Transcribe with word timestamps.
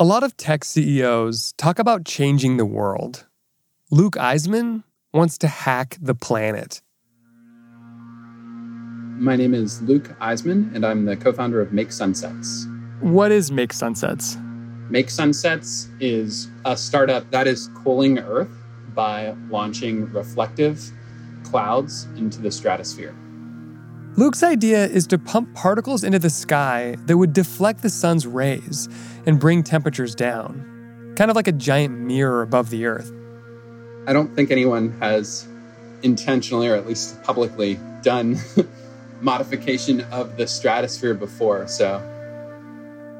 A 0.00 0.04
lot 0.04 0.22
of 0.22 0.36
tech 0.36 0.62
CEOs 0.62 1.54
talk 1.56 1.80
about 1.80 2.04
changing 2.04 2.56
the 2.56 2.64
world. 2.64 3.26
Luke 3.90 4.14
Iseman 4.14 4.84
wants 5.12 5.36
to 5.38 5.48
hack 5.48 5.98
the 6.00 6.14
planet. 6.14 6.80
My 9.18 9.34
name 9.34 9.54
is 9.54 9.82
Luke 9.82 10.16
Iseman, 10.20 10.72
and 10.72 10.86
I'm 10.86 11.04
the 11.04 11.16
co 11.16 11.32
founder 11.32 11.60
of 11.60 11.72
Make 11.72 11.90
Sunsets. 11.90 12.68
What 13.00 13.32
is 13.32 13.50
Make 13.50 13.72
Sunsets? 13.72 14.36
Make 14.88 15.10
Sunsets 15.10 15.88
is 15.98 16.46
a 16.64 16.76
startup 16.76 17.28
that 17.32 17.48
is 17.48 17.68
cooling 17.82 18.20
Earth 18.20 18.52
by 18.94 19.34
launching 19.50 20.12
reflective 20.12 20.80
clouds 21.42 22.06
into 22.16 22.40
the 22.40 22.52
stratosphere. 22.52 23.16
Luke's 24.18 24.42
idea 24.42 24.84
is 24.84 25.06
to 25.06 25.16
pump 25.16 25.54
particles 25.54 26.02
into 26.02 26.18
the 26.18 26.28
sky 26.28 26.96
that 27.06 27.16
would 27.16 27.32
deflect 27.32 27.82
the 27.82 27.88
sun's 27.88 28.26
rays 28.26 28.88
and 29.26 29.38
bring 29.38 29.62
temperatures 29.62 30.12
down, 30.12 31.14
kind 31.14 31.30
of 31.30 31.36
like 31.36 31.46
a 31.46 31.52
giant 31.52 31.96
mirror 31.96 32.42
above 32.42 32.70
the 32.70 32.84
Earth. 32.84 33.12
I 34.08 34.12
don't 34.12 34.34
think 34.34 34.50
anyone 34.50 34.90
has 34.98 35.46
intentionally, 36.02 36.66
or 36.66 36.74
at 36.74 36.84
least 36.84 37.22
publicly, 37.22 37.78
done 38.02 38.40
modification 39.20 40.00
of 40.10 40.36
the 40.36 40.48
stratosphere 40.48 41.14
before, 41.14 41.68
so. 41.68 42.02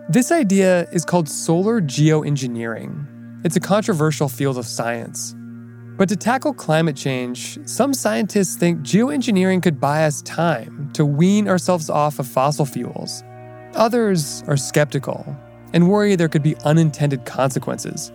This 0.09 0.33
idea 0.33 0.89
is 0.91 1.05
called 1.05 1.29
solar 1.29 1.81
geoengineering. 1.81 3.45
It's 3.45 3.55
a 3.55 3.61
controversial 3.61 4.29
field 4.29 4.59
of 4.59 4.67
science. 4.67 5.37
But 5.99 6.09
to 6.11 6.17
tackle 6.17 6.55
climate 6.55 6.95
change, 6.95 7.59
some 7.69 7.93
scientists 7.93 8.57
think 8.57 8.83
geoengineering 8.83 9.61
could 9.61 9.81
buy 9.81 10.05
us 10.05 10.23
time 10.23 10.91
to 10.93 11.05
wean 11.05 11.49
ourselves 11.49 11.91
off 11.91 12.21
of 12.21 12.29
fossil 12.29 12.65
fuels. 12.65 13.25
Others 13.75 14.45
are 14.47 14.57
skeptical 14.57 15.37
and 15.73 15.89
worry 15.89 16.15
there 16.15 16.29
could 16.29 16.45
be 16.45 16.57
unintended 16.59 17.25
consequences. 17.25 18.13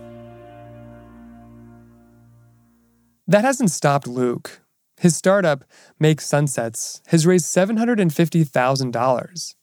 That 3.26 3.44
hasn't 3.44 3.70
stopped 3.70 4.06
Luke. 4.06 4.62
His 4.96 5.14
startup, 5.14 5.64
Make 6.00 6.22
Sunsets, 6.22 7.02
has 7.08 7.26
raised 7.26 7.44
$750,000. 7.44 9.54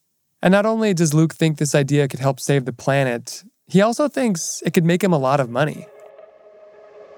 And 0.44 0.52
not 0.52 0.66
only 0.68 0.94
does 0.94 1.16
Luke 1.16 1.34
think 1.34 1.58
this 1.58 1.74
idea 1.74 2.08
could 2.08 2.20
help 2.20 2.40
save 2.40 2.66
the 2.66 2.74
planet, 2.74 3.44
he 3.66 3.82
also 3.82 4.08
thinks 4.08 4.62
it 4.64 4.76
could 4.76 4.86
make 4.86 5.04
him 5.04 5.14
a 5.14 5.18
lot 5.18 5.40
of 5.40 5.50
money 5.50 5.88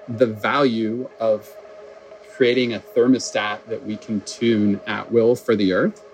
the 0.08 0.26
value 0.26 1.08
of 1.18 1.50
creating 2.36 2.74
a 2.74 2.78
thermostat 2.78 3.64
that 3.68 3.86
we 3.86 3.96
can 3.96 4.20
tune 4.22 4.78
at 4.86 5.10
will 5.10 5.34
for 5.34 5.56
the 5.56 5.72
earth 5.72 6.04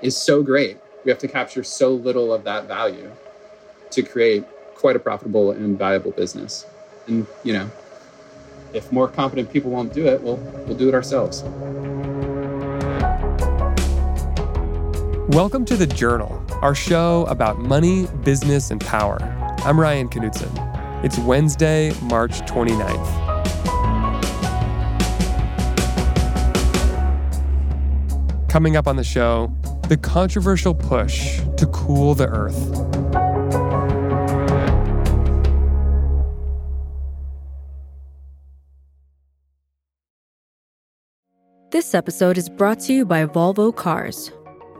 is 0.00 0.16
so 0.16 0.42
great. 0.42 0.78
We 1.04 1.10
have 1.10 1.18
to 1.18 1.28
capture 1.28 1.62
so 1.62 1.92
little 1.92 2.32
of 2.32 2.44
that 2.44 2.66
value 2.66 3.10
to 3.90 4.02
create 4.02 4.44
quite 4.74 4.96
a 4.96 4.98
profitable 4.98 5.50
and 5.50 5.78
valuable 5.78 6.12
business. 6.12 6.66
And, 7.06 7.26
you 7.42 7.52
know, 7.52 7.70
if 8.72 8.90
more 8.90 9.08
competent 9.08 9.52
people 9.52 9.70
won't 9.70 9.92
do 9.92 10.06
it, 10.06 10.22
we'll, 10.22 10.36
we'll 10.36 10.78
do 10.78 10.88
it 10.88 10.94
ourselves. 10.94 11.42
Welcome 15.28 15.66
to 15.66 15.76
The 15.76 15.86
Journal, 15.86 16.42
our 16.62 16.74
show 16.74 17.26
about 17.26 17.58
money, 17.58 18.06
business, 18.22 18.70
and 18.70 18.80
power. 18.80 19.18
I'm 19.64 19.78
Ryan 19.78 20.08
Knutson. 20.08 21.04
It's 21.04 21.18
Wednesday, 21.18 21.92
March 22.00 22.40
29th. 22.42 23.23
Coming 28.54 28.76
up 28.76 28.86
on 28.86 28.94
the 28.94 29.02
show, 29.02 29.52
the 29.88 29.96
controversial 29.96 30.76
push 30.76 31.40
to 31.56 31.66
cool 31.72 32.14
the 32.14 32.28
Earth. 32.28 32.54
This 41.72 41.96
episode 41.96 42.38
is 42.38 42.48
brought 42.48 42.78
to 42.82 42.92
you 42.92 43.04
by 43.04 43.26
Volvo 43.26 43.74
Cars. 43.74 44.30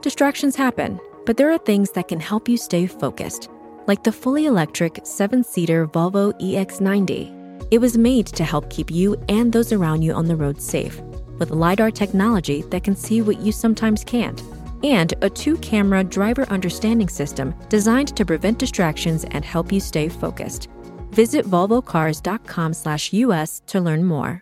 Distractions 0.02 0.54
happen, 0.54 1.00
but 1.26 1.36
there 1.36 1.50
are 1.50 1.58
things 1.58 1.90
that 1.96 2.06
can 2.06 2.20
help 2.20 2.48
you 2.48 2.56
stay 2.56 2.86
focused, 2.86 3.50
like 3.88 4.04
the 4.04 4.12
fully 4.12 4.46
electric 4.46 5.00
seven 5.02 5.42
seater 5.42 5.88
Volvo 5.88 6.32
EX90. 6.40 7.66
It 7.72 7.78
was 7.78 7.98
made 7.98 8.28
to 8.28 8.44
help 8.44 8.70
keep 8.70 8.92
you 8.92 9.16
and 9.28 9.52
those 9.52 9.72
around 9.72 10.02
you 10.02 10.12
on 10.12 10.26
the 10.26 10.36
road 10.36 10.62
safe 10.62 11.02
with 11.38 11.50
LiDAR 11.50 11.90
technology 11.90 12.62
that 12.70 12.84
can 12.84 12.96
see 12.96 13.22
what 13.22 13.40
you 13.40 13.52
sometimes 13.52 14.04
can't, 14.04 14.42
and 14.82 15.14
a 15.22 15.30
two 15.30 15.56
camera 15.58 16.04
driver 16.04 16.48
understanding 16.50 17.08
system 17.08 17.54
designed 17.68 18.16
to 18.16 18.24
prevent 18.24 18.58
distractions 18.58 19.24
and 19.30 19.44
help 19.44 19.72
you 19.72 19.80
stay 19.80 20.08
focused. 20.08 20.68
Visit 21.10 21.46
volvocars.com/us 21.46 23.62
to 23.66 23.80
learn 23.80 24.04
more. 24.04 24.40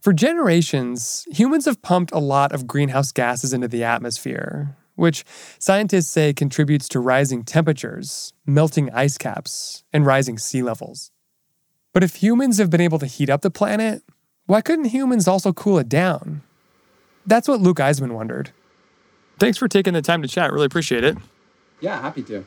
For 0.00 0.12
generations, 0.12 1.24
humans 1.30 1.64
have 1.64 1.80
pumped 1.80 2.12
a 2.12 2.18
lot 2.18 2.52
of 2.52 2.66
greenhouse 2.66 3.10
gases 3.10 3.54
into 3.54 3.68
the 3.68 3.84
atmosphere, 3.84 4.76
which 4.94 5.24
scientists 5.58 6.08
say 6.08 6.32
contributes 6.32 6.88
to 6.88 7.00
rising 7.00 7.44
temperatures, 7.44 8.32
melting 8.46 8.90
ice 8.90 9.18
caps, 9.18 9.84
and 9.92 10.06
rising 10.06 10.38
sea 10.38 10.62
levels. 10.62 11.10
But 11.92 12.04
if 12.04 12.16
humans 12.16 12.58
have 12.58 12.70
been 12.70 12.80
able 12.80 12.98
to 12.98 13.06
heat 13.06 13.30
up 13.30 13.42
the 13.42 13.50
planet, 13.50 14.02
why 14.46 14.60
couldn't 14.60 14.86
humans 14.86 15.28
also 15.28 15.52
cool 15.52 15.78
it 15.78 15.88
down? 15.88 16.42
That's 17.26 17.48
what 17.48 17.60
Luke 17.60 17.78
Iseman 17.78 18.12
wondered. 18.12 18.50
Thanks 19.38 19.58
for 19.58 19.68
taking 19.68 19.94
the 19.94 20.02
time 20.02 20.22
to 20.22 20.28
chat. 20.28 20.52
Really 20.52 20.66
appreciate 20.66 21.04
it. 21.04 21.16
Yeah, 21.80 22.00
happy 22.00 22.22
to. 22.24 22.44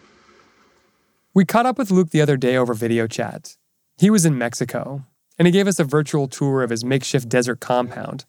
We 1.33 1.45
caught 1.45 1.65
up 1.65 1.77
with 1.77 1.91
Luke 1.91 2.11
the 2.11 2.21
other 2.21 2.37
day 2.37 2.55
over 2.55 2.73
video 2.73 3.07
chat. 3.07 3.57
He 3.97 4.09
was 4.09 4.25
in 4.25 4.37
Mexico, 4.37 5.05
and 5.37 5.47
he 5.47 5.51
gave 5.51 5.67
us 5.67 5.79
a 5.79 5.83
virtual 5.83 6.27
tour 6.27 6.63
of 6.63 6.69
his 6.69 6.83
makeshift 6.83 7.27
desert 7.29 7.59
compound 7.59 8.25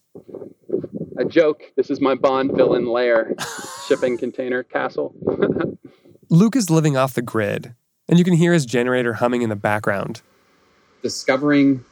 a 1.19 1.25
joke. 1.25 1.73
This 1.77 1.91
is 1.91 2.01
my 2.01 2.15
Bond 2.15 2.53
villain 2.57 2.87
lair, 2.87 3.35
shipping 3.87 4.17
container 4.17 4.63
castle. 4.63 5.15
Luke 6.31 6.57
is 6.57 6.71
living 6.71 6.97
off 6.97 7.15
the 7.15 7.23
grid, 7.23 7.75
and 8.09 8.19
you 8.19 8.25
can 8.25 8.35
hear 8.35 8.53
his 8.53 8.65
generator 8.65 9.15
humming 9.15 9.43
in 9.43 9.51
the 9.51 9.57
background. 9.57 10.23
Discovering 11.03 11.85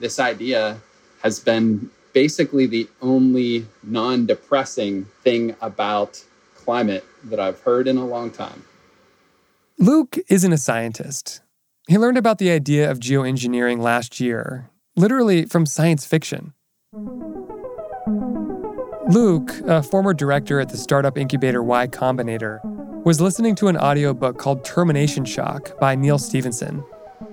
this 0.00 0.18
idea 0.18 0.80
has 1.22 1.38
been 1.38 1.90
basically 2.12 2.66
the 2.66 2.88
only 3.00 3.66
non 3.82 4.26
depressing 4.26 5.06
thing 5.22 5.54
about 5.60 6.22
climate 6.54 7.04
that 7.24 7.40
I've 7.40 7.60
heard 7.60 7.88
in 7.88 7.96
a 7.96 8.06
long 8.06 8.30
time. 8.30 8.64
Luke 9.78 10.18
isn't 10.28 10.52
a 10.52 10.58
scientist. 10.58 11.40
He 11.88 11.98
learned 11.98 12.18
about 12.18 12.38
the 12.38 12.50
idea 12.50 12.90
of 12.90 13.00
geoengineering 13.00 13.80
last 13.80 14.20
year, 14.20 14.70
literally 14.96 15.46
from 15.46 15.66
science 15.66 16.06
fiction. 16.06 16.54
Luke, 19.08 19.50
a 19.66 19.82
former 19.82 20.14
director 20.14 20.60
at 20.60 20.68
the 20.68 20.76
startup 20.76 21.18
incubator 21.18 21.62
Y 21.62 21.88
Combinator, 21.88 22.60
was 23.04 23.20
listening 23.20 23.54
to 23.56 23.66
an 23.66 23.76
audiobook 23.76 24.38
called 24.38 24.64
Termination 24.64 25.24
Shock 25.24 25.78
by 25.80 25.96
Neal 25.96 26.18
Stephenson. 26.18 26.84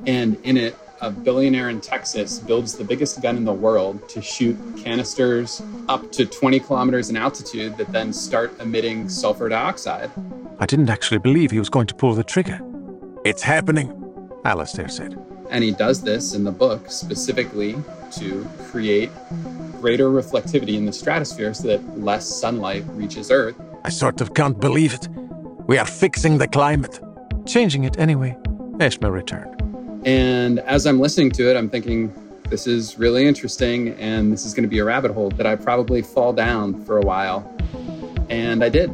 And 0.08 0.38
in 0.44 0.58
it, 0.58 0.76
a 1.02 1.12
billionaire 1.12 1.70
in 1.70 1.80
Texas 1.80 2.40
builds 2.40 2.74
the 2.76 2.84
biggest 2.84 3.22
gun 3.22 3.38
in 3.38 3.46
the 3.46 3.54
world 3.54 4.10
to 4.10 4.22
shoot 4.22 4.58
canisters 4.78 5.62
up 5.88 6.12
to 6.12 6.26
20 6.26 6.60
kilometers 6.60 7.10
in 7.10 7.16
altitude 7.16 7.78
that 7.78 7.92
then 7.92 8.12
start 8.14 8.60
emitting 8.60 9.08
sulfur 9.08 9.48
dioxide. 9.48 10.10
I 10.60 10.66
didn't 10.66 10.90
actually 10.90 11.20
believe 11.20 11.52
he 11.52 11.60
was 11.60 11.70
going 11.70 11.88
to 11.88 11.96
pull 11.96 12.16
the 12.16 12.24
trigger. 12.24 12.60
It's 13.24 13.44
happening, 13.44 13.94
Alastair 14.44 14.90
said. 14.90 15.18
And 15.52 15.64
he 15.64 15.72
does 15.72 16.02
this 16.02 16.34
in 16.34 16.44
the 16.44 16.52
book 16.52 16.92
specifically 16.92 17.76
to 18.12 18.48
create 18.70 19.10
greater 19.80 20.10
reflectivity 20.10 20.76
in 20.76 20.86
the 20.86 20.94
stratosphere 20.94 21.54
so 21.54 21.68
that 21.68 22.00
less 22.00 22.28
sunlight 22.28 22.84
reaches 22.90 23.32
Earth. 23.32 23.56
I 23.84 23.90
sort 23.90 24.22
of 24.22 24.34
can't 24.34 24.60
believe 24.60 24.94
it. 24.94 25.08
We 25.68 25.78
are 25.78 25.86
fixing 25.86 26.38
the 26.38 26.48
climate. 26.48 27.00
Changing 27.46 27.84
it 27.84 27.98
anyway. 27.98 28.38
Ishmael 28.80 29.12
returned. 29.12 29.56
And 30.06 30.60
as 30.60 30.86
I'm 30.86 31.00
listening 31.00 31.32
to 31.32 31.50
it, 31.50 31.58
I'm 31.58 31.70
thinking, 31.70 32.14
this 32.50 32.68
is 32.68 32.98
really 32.98 33.28
interesting, 33.28 33.90
and 34.00 34.32
this 34.32 34.46
is 34.46 34.54
going 34.54 34.64
to 34.64 34.70
be 34.70 34.80
a 34.80 34.86
rabbit 34.86 35.12
hole 35.12 35.30
that 35.32 35.46
I 35.46 35.56
probably 35.56 36.02
fall 36.02 36.34
down 36.34 36.84
for 36.86 36.98
a 36.98 37.02
while. 37.02 37.52
And 38.30 38.64
I 38.64 38.70
did. 38.70 38.92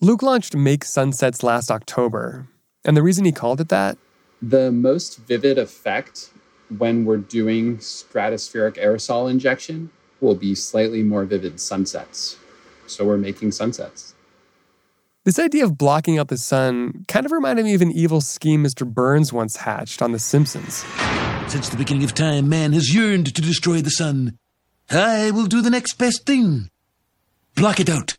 Luke 0.00 0.22
launched 0.22 0.56
Make 0.56 0.84
Sunsets 0.84 1.42
last 1.42 1.70
October. 1.70 2.48
And 2.84 2.96
the 2.96 3.02
reason 3.02 3.26
he 3.26 3.32
called 3.32 3.60
it 3.60 3.68
that? 3.68 3.98
The 4.42 4.72
most 4.72 5.18
vivid 5.18 5.58
effect 5.58 6.30
when 6.76 7.04
we're 7.04 7.18
doing 7.18 7.78
stratospheric 7.78 8.76
aerosol 8.82 9.30
injection 9.30 9.90
will 10.20 10.34
be 10.34 10.54
slightly 10.54 11.02
more 11.02 11.24
vivid 11.24 11.60
sunsets. 11.60 12.36
So 12.86 13.04
we're 13.04 13.16
making 13.18 13.52
sunsets. 13.52 14.14
This 15.24 15.38
idea 15.38 15.64
of 15.64 15.76
blocking 15.76 16.18
out 16.18 16.28
the 16.28 16.38
sun 16.38 17.04
kind 17.06 17.26
of 17.26 17.32
reminded 17.32 17.66
me 17.66 17.74
of 17.74 17.82
an 17.82 17.92
evil 17.92 18.22
scheme 18.22 18.64
Mr. 18.64 18.86
Burns 18.86 19.32
once 19.32 19.56
hatched 19.56 20.00
on 20.00 20.12
The 20.12 20.18
Simpsons. 20.18 20.84
Since 21.48 21.68
the 21.68 21.76
beginning 21.76 22.04
of 22.04 22.14
time, 22.14 22.48
man 22.48 22.72
has 22.72 22.94
yearned 22.94 23.34
to 23.34 23.42
destroy 23.42 23.82
the 23.82 23.90
sun. 23.90 24.38
I 24.90 25.30
will 25.30 25.46
do 25.46 25.60
the 25.60 25.70
next 25.70 25.98
best 25.98 26.24
thing. 26.24 26.70
Block 27.54 27.80
it 27.80 27.90
out. 27.90 28.16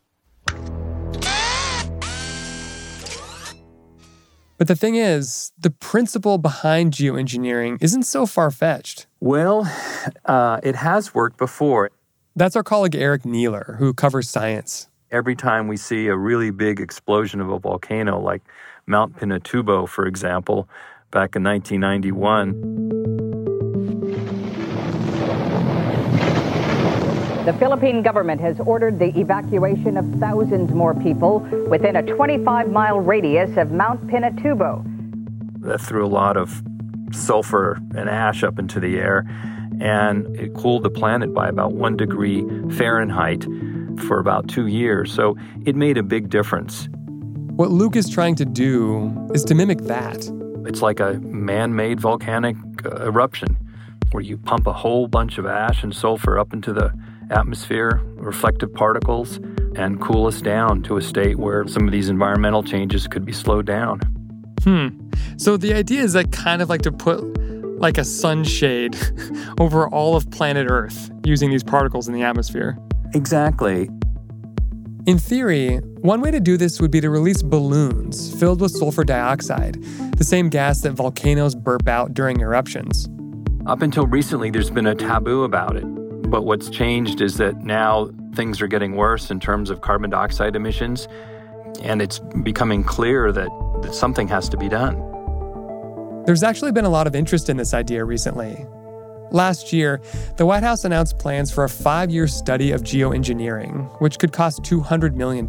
But 4.62 4.68
the 4.68 4.75
thing 4.75 4.94
is, 4.94 5.52
the 5.58 5.72
principle 5.72 6.38
behind 6.38 6.94
geoengineering 6.94 7.81
isn't 7.81 8.04
so 8.04 8.28
far 8.28 8.52
fetched. 8.52 9.08
Well, 9.19 9.68
uh, 10.25 10.60
it 10.62 10.75
has 10.75 11.16
worked 11.16 11.38
before. 11.38 11.90
That's 12.36 12.56
our 12.56 12.62
colleague 12.62 12.96
Eric 12.96 13.24
Niiler, 13.24 13.78
who 13.78 13.92
covers 13.92 14.30
science. 14.30 14.88
Every 15.10 15.36
time 15.36 15.68
we 15.68 15.78
see 15.78 16.06
a 16.06 16.16
really 16.16 16.52
big 16.52 16.80
explosion 16.80 17.42
of 17.42 17.50
a 17.50 17.58
volcano, 17.58 18.19
like 18.19 18.44
Mount 18.86 19.18
Pinatubo, 19.18 19.90
for 19.90 20.06
example, 20.06 20.69
back 21.10 21.36
in 21.36 21.44
1991, 21.44 23.31
The 27.46 27.54
Philippine 27.54 28.04
government 28.04 28.40
has 28.42 28.60
ordered 28.60 29.00
the 29.00 29.20
evacuation 29.20 29.98
of 29.98 30.06
thousands 30.20 30.72
more 30.76 30.94
people 30.94 31.40
within 31.68 31.96
a 31.96 32.04
25 32.04 32.70
mile 32.70 33.00
radius 33.00 33.58
of 33.58 33.72
Mount 33.72 34.06
Pinatubo. 34.06 34.86
That 35.62 35.82
threw 35.82 36.06
a 36.06 36.08
lot 36.08 36.38
of 36.38 36.62
sulfur 37.12 37.80
and 37.96 38.08
ash 38.08 38.44
up 38.44 38.60
into 38.60 38.80
the 38.80 39.00
air, 39.00 39.26
and 39.80 40.28
it 40.40 40.54
cooled 40.54 40.84
the 40.84 40.92
planet 40.92 41.34
by 41.34 41.50
about 41.50 41.74
one 41.74 41.98
degree 41.98 42.46
Fahrenheit 42.78 43.44
for 44.06 44.20
about 44.20 44.48
two 44.48 44.68
years. 44.68 45.12
So 45.12 45.36
it 45.66 45.76
made 45.76 45.98
a 45.98 46.04
big 46.04 46.30
difference. 46.30 46.90
What 47.56 47.72
Luke 47.72 47.96
is 47.96 48.08
trying 48.08 48.36
to 48.36 48.46
do 48.46 49.12
is 49.34 49.44
to 49.46 49.56
mimic 49.56 49.80
that. 49.86 50.30
It's 50.68 50.84
like 50.84 51.00
a 51.00 51.14
man 51.22 51.76
made 51.76 52.00
volcanic 52.00 52.56
uh, 52.86 53.04
eruption 53.04 53.58
where 54.12 54.22
you 54.22 54.38
pump 54.38 54.68
a 54.68 54.74
whole 54.74 55.08
bunch 55.08 55.40
of 55.40 55.48
ash 55.48 55.82
and 55.82 55.96
sulfur 55.96 56.38
up 56.38 56.54
into 56.54 56.72
the 56.72 56.94
atmosphere, 57.31 58.01
reflective 58.16 58.74
particles, 58.74 59.38
and 59.75 60.00
cool 60.01 60.28
us 60.28 60.42
down 60.42 60.83
to 60.83 60.98
a 60.98 61.01
state 61.01 61.38
where 61.38 61.68
some 61.68 61.86
of 61.86 61.92
these 61.92 62.10
environmental 62.10 62.63
changes 62.63 63.07
could 63.07 63.25
be 63.25 63.31
slowed 63.33 63.66
down. 63.66 64.00
Hmm. 64.63 64.89
So 65.38 65.57
the 65.57 65.74
idea 65.74 66.01
is 66.01 66.13
that 66.13 66.31
kind 66.31 66.62
of 66.62 66.69
like 66.69 66.81
to 66.83 66.92
put 66.92 67.22
like 67.80 67.98
a 67.98 68.06
sunshade 68.06 68.95
over 69.60 69.88
all 69.89 70.16
of 70.16 70.30
planet 70.30 70.68
Earth 70.69 71.10
using 71.25 71.50
these 71.50 71.63
particles 71.63 72.07
in 72.07 72.13
the 72.13 72.22
atmosphere. 72.22 72.78
Exactly. 73.13 73.89
In 75.07 75.18
theory, 75.18 75.77
one 76.01 76.22
way 76.22 76.30
to 76.30 76.39
do 76.39 76.57
this 76.57 76.80
would 76.80 76.92
be 76.92 77.01
to 77.01 77.10
release 77.10 77.42
balloons 77.42 78.39
filled 78.39 78.62
with 78.62 78.72
sulfur 78.72 79.04
dioxide, 79.04 79.81
the 80.18 80.24
same 80.24 80.48
gas 80.48 80.81
that 80.81 80.92
volcanoes 80.92 81.56
burp 81.56 81.88
out 81.88 82.13
during 82.13 82.39
eruptions. 82.39 83.10
Up 83.66 83.81
until 83.81 84.06
recently, 84.06 84.51
there's 84.51 84.69
been 84.69 84.86
a 84.86 84.95
taboo 84.95 85.44
about 85.44 85.75
it. 85.75 86.00
But 86.31 86.45
what's 86.45 86.69
changed 86.69 87.19
is 87.19 87.36
that 87.38 87.57
now 87.57 88.10
things 88.36 88.62
are 88.62 88.68
getting 88.68 88.95
worse 88.95 89.30
in 89.30 89.42
terms 89.42 89.69
of 89.69 89.81
carbon 89.81 90.10
dioxide 90.10 90.56
emissions, 90.56 91.10
and 91.81 92.01
it's 92.01 92.19
becoming 92.19 92.86
clear 92.86 93.33
that, 93.33 93.50
that 93.81 93.94
something 93.94 94.30
has 94.30 94.48
to 94.48 94.57
be 94.57 94.69
done. 94.69 94.95
There's 96.25 96.42
actually 96.42 96.72
been 96.72 96.86
a 96.86 96.89
lot 96.89 97.06
of 97.06 97.16
interest 97.16 97.50
in 97.50 97.57
this 97.57 97.74
idea 97.74 98.06
recently. 98.06 98.66
Last 99.31 99.74
year, 99.74 100.01
the 100.38 100.45
White 100.45 100.63
House 100.63 100.86
announced 100.86 101.19
plans 101.19 101.51
for 101.51 101.66
a 101.66 101.69
five 101.69 102.10
year 102.10 102.30
study 102.30 102.72
of 102.72 102.81
geoengineering, 102.81 104.00
which 104.00 104.18
could 104.18 104.31
cost 104.31 104.63
$200 104.63 105.16
million. 105.16 105.45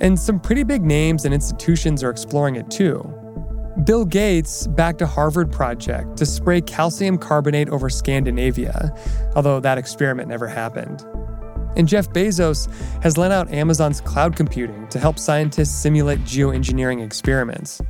And 0.00 0.18
some 0.18 0.40
pretty 0.40 0.64
big 0.64 0.82
names 0.82 1.24
and 1.24 1.32
institutions 1.32 2.02
are 2.02 2.10
exploring 2.10 2.56
it 2.56 2.72
too. 2.72 3.23
Bill 3.84 4.06
Gates 4.06 4.66
backed 4.66 5.02
a 5.02 5.06
Harvard 5.06 5.52
project 5.52 6.16
to 6.16 6.24
spray 6.24 6.62
calcium 6.62 7.18
carbonate 7.18 7.68
over 7.68 7.90
Scandinavia, 7.90 8.90
although 9.36 9.60
that 9.60 9.76
experiment 9.76 10.26
never 10.26 10.46
happened. 10.46 11.04
And 11.76 11.86
Jeff 11.86 12.08
Bezos 12.08 12.72
has 13.02 13.18
lent 13.18 13.34
out 13.34 13.52
Amazon's 13.52 14.00
cloud 14.00 14.36
computing 14.36 14.88
to 14.88 14.98
help 14.98 15.18
scientists 15.18 15.74
simulate 15.74 16.20
geoengineering 16.20 17.04
experiments. 17.04 17.82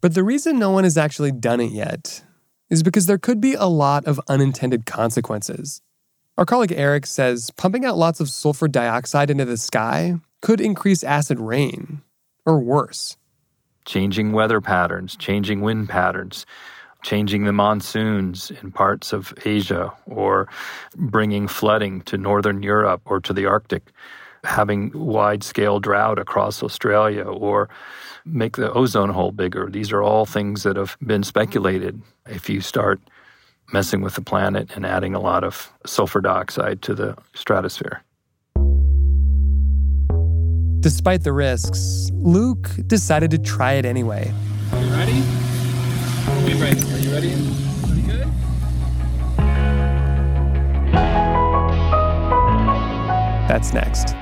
But 0.00 0.14
the 0.14 0.24
reason 0.24 0.58
no 0.58 0.70
one 0.70 0.84
has 0.84 0.96
actually 0.96 1.32
done 1.32 1.60
it 1.60 1.72
yet 1.72 2.22
is 2.70 2.82
because 2.82 3.04
there 3.04 3.18
could 3.18 3.40
be 3.40 3.52
a 3.52 3.66
lot 3.66 4.06
of 4.06 4.18
unintended 4.28 4.86
consequences. 4.86 5.82
Our 6.38 6.46
colleague 6.46 6.72
Eric 6.74 7.04
says 7.04 7.50
pumping 7.50 7.84
out 7.84 7.98
lots 7.98 8.20
of 8.20 8.30
sulfur 8.30 8.68
dioxide 8.68 9.30
into 9.30 9.44
the 9.44 9.58
sky 9.58 10.14
could 10.40 10.60
increase 10.60 11.04
acid 11.04 11.38
rain, 11.38 12.02
or 12.46 12.58
worse. 12.58 13.16
Changing 13.84 14.32
weather 14.32 14.60
patterns, 14.60 15.16
changing 15.16 15.60
wind 15.60 15.88
patterns, 15.88 16.46
changing 17.02 17.44
the 17.44 17.52
monsoons 17.52 18.50
in 18.62 18.72
parts 18.72 19.12
of 19.12 19.34
Asia, 19.44 19.92
or 20.06 20.48
bringing 20.96 21.46
flooding 21.46 22.00
to 22.02 22.16
northern 22.16 22.62
Europe 22.62 23.02
or 23.04 23.20
to 23.20 23.32
the 23.32 23.46
Arctic, 23.46 23.92
having 24.44 24.90
wide 24.94 25.44
scale 25.44 25.78
drought 25.78 26.18
across 26.18 26.62
Australia, 26.62 27.24
or 27.24 27.68
make 28.24 28.56
the 28.56 28.72
ozone 28.72 29.10
hole 29.10 29.30
bigger. 29.30 29.68
These 29.70 29.92
are 29.92 30.02
all 30.02 30.26
things 30.26 30.62
that 30.64 30.76
have 30.76 30.96
been 31.04 31.22
speculated. 31.22 32.02
If 32.28 32.48
you 32.48 32.60
start 32.60 33.00
messing 33.72 34.00
with 34.00 34.14
the 34.14 34.20
planet 34.20 34.70
and 34.74 34.86
adding 34.86 35.14
a 35.14 35.20
lot 35.20 35.44
of 35.44 35.72
sulfur 35.84 36.20
dioxide 36.20 36.82
to 36.82 36.94
the 36.94 37.16
stratosphere. 37.34 38.02
Despite 40.86 41.24
the 41.24 41.32
risks, 41.32 42.12
Luke 42.12 42.70
decided 42.86 43.32
to 43.32 43.38
try 43.38 43.72
it 43.72 43.84
anyway. 43.84 44.32
Are 44.70 44.80
you 44.80 44.90
ready? 44.92 45.24
Are 46.28 46.48
you 46.48 46.62
ready? 46.62 46.80
Are 46.80 46.98
you 46.98 47.10
ready? 47.10 47.30
Pretty 47.82 48.02
good? 48.02 48.28
That's 53.48 53.72
next. 53.72 54.14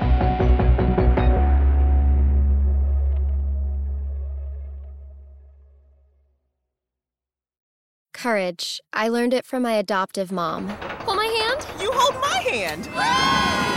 Courage. 8.11 8.81
I 8.91 9.09
learned 9.09 9.35
it 9.35 9.45
from 9.45 9.61
my 9.61 9.73
adoptive 9.73 10.31
mom. 10.31 10.69
Hold 10.69 11.17
my 11.17 11.27
hand. 11.27 11.63
You 11.79 11.91
hold 11.93 12.15
my 12.19 12.39
hand. 12.39 13.74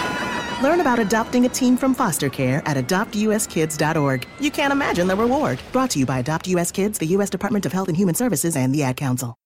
Learn 0.61 0.81
about 0.81 0.99
adopting 0.99 1.47
a 1.47 1.49
teen 1.49 1.77
from 1.77 1.95
foster 1.95 2.29
care 2.29 2.63
at 2.67 2.77
adoptuskids.org. 2.77 4.27
You 4.41 4.51
can't 4.51 4.73
imagine 4.73 5.07
the 5.07 5.17
reward. 5.17 5.61
Brought 5.73 5.91
to 5.91 5.99
you 5.99 6.07
by 6.07 6.19
Adopt 6.19 6.49
US 6.49 6.73
Kids, 6.73 6.99
the 6.99 7.07
U.S. 7.07 7.31
Department 7.31 7.65
of 7.65 7.73
Health 7.73 7.89
and 7.89 7.97
Human 7.97 8.15
Services, 8.15 8.57
and 8.57 8.75
the 8.75 8.83
Ad 8.83 8.97
Council. 8.97 9.37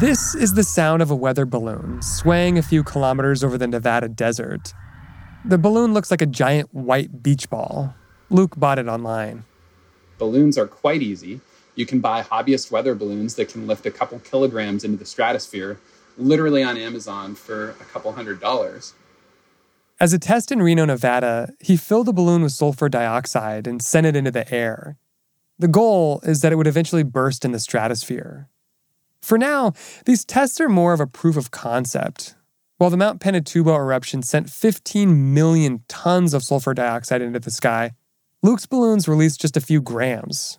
This 0.00 0.34
is 0.34 0.54
the 0.54 0.64
sound 0.64 1.02
of 1.02 1.10
a 1.10 1.14
weather 1.14 1.44
balloon 1.44 2.00
swaying 2.00 2.58
a 2.58 2.62
few 2.62 2.82
kilometers 2.82 3.44
over 3.44 3.58
the 3.58 3.68
Nevada 3.68 4.08
desert. 4.08 4.72
The 5.44 5.58
balloon 5.58 5.94
looks 5.94 6.10
like 6.10 6.22
a 6.22 6.26
giant 6.26 6.72
white 6.72 7.22
beach 7.22 7.50
ball. 7.50 7.94
Luke 8.30 8.54
bought 8.56 8.78
it 8.78 8.88
online. 8.88 9.44
Balloons 10.22 10.56
are 10.56 10.68
quite 10.68 11.02
easy. 11.02 11.40
You 11.74 11.84
can 11.84 11.98
buy 11.98 12.22
hobbyist 12.22 12.70
weather 12.70 12.94
balloons 12.94 13.34
that 13.34 13.48
can 13.48 13.66
lift 13.66 13.86
a 13.86 13.90
couple 13.90 14.20
kilograms 14.20 14.84
into 14.84 14.96
the 14.96 15.04
stratosphere, 15.04 15.80
literally 16.16 16.62
on 16.62 16.76
Amazon 16.76 17.34
for 17.34 17.70
a 17.70 17.84
couple 17.92 18.12
hundred 18.12 18.40
dollars. 18.40 18.94
As 19.98 20.12
a 20.12 20.20
test 20.20 20.52
in 20.52 20.62
Reno, 20.62 20.84
Nevada, 20.84 21.52
he 21.58 21.76
filled 21.76 22.08
a 22.08 22.12
balloon 22.12 22.42
with 22.42 22.52
sulfur 22.52 22.88
dioxide 22.88 23.66
and 23.66 23.82
sent 23.82 24.06
it 24.06 24.14
into 24.14 24.30
the 24.30 24.48
air. 24.54 24.96
The 25.58 25.66
goal 25.66 26.20
is 26.22 26.40
that 26.42 26.52
it 26.52 26.54
would 26.54 26.68
eventually 26.68 27.02
burst 27.02 27.44
in 27.44 27.50
the 27.50 27.58
stratosphere. 27.58 28.48
For 29.22 29.36
now, 29.36 29.72
these 30.06 30.24
tests 30.24 30.60
are 30.60 30.68
more 30.68 30.92
of 30.92 31.00
a 31.00 31.06
proof 31.08 31.36
of 31.36 31.50
concept. 31.50 32.36
While 32.78 32.90
the 32.90 32.96
Mount 32.96 33.20
Pinatubo 33.20 33.74
eruption 33.74 34.22
sent 34.22 34.50
15 34.50 35.34
million 35.34 35.82
tons 35.88 36.32
of 36.32 36.44
sulfur 36.44 36.74
dioxide 36.74 37.22
into 37.22 37.40
the 37.40 37.50
sky, 37.50 37.90
Luke's 38.44 38.66
balloons 38.66 39.06
released 39.06 39.40
just 39.40 39.56
a 39.56 39.60
few 39.60 39.80
grams. 39.80 40.58